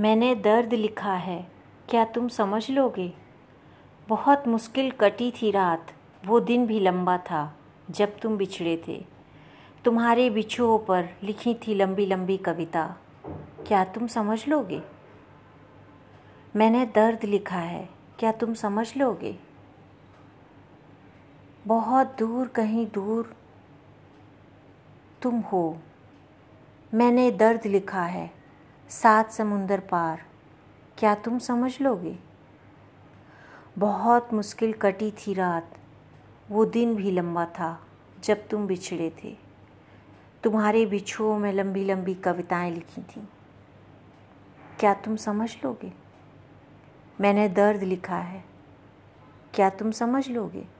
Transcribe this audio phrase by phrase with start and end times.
[0.00, 1.50] मैंने दर्द लिखा है।
[1.88, 3.12] क्या तुम समझ लोगे?
[4.08, 5.86] बहुत मुश्किल कटी थी रात।
[6.26, 7.56] वो दिन भी लंबा था,
[7.90, 9.06] जब तुम बिछड़े थे।
[9.84, 12.96] तुम्हारे बिछुओं पर लिखी थी लंबी लंबी कविता।
[13.66, 14.82] क्या तुम समझ लोगे?
[16.56, 17.88] मैंने दर्द लिखा है।
[18.18, 19.38] क्या तुम समझ लोगे?
[21.66, 23.36] बहुत दूर कहीं दूर
[25.22, 25.78] तुम हो।
[26.94, 28.39] मैंने दर्द लिखा है।
[28.90, 30.22] सात समुंदर पार।
[30.98, 32.18] क्या तुम समझ लोगे?
[33.78, 35.78] बहुत मुश्किल कटी थी रात।
[36.50, 37.86] वो दिन भी लंबा था,
[38.24, 39.36] जब तुम बिछड़े थे।
[40.42, 43.28] तुम्हारे बिछुओं में लंबी लंबी कविताएँ लिखी थी।
[44.80, 45.92] क्या तुम समझ लोगे?
[47.20, 48.44] मैंने दर्द लिखा है।
[49.54, 50.79] क्या तुम समझ लोगे?